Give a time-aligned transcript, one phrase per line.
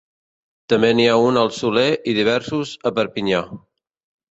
[0.71, 3.47] També n'hi ha un al Soler i diversos a Perpinyà.